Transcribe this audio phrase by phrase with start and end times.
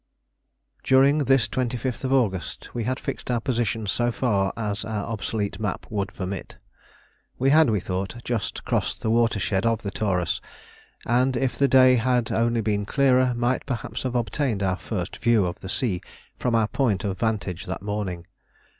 [0.83, 5.85] During this 25th August we had fixed our position so far as our obsolete map
[5.91, 6.55] would permit.
[7.37, 10.41] We had, we thought, just crossed the watershed of the Taurus,
[11.05, 15.45] and if the day had only been clearer might perhaps have obtained our first view
[15.45, 16.01] of the sea
[16.39, 18.25] from our point of vantage that morning.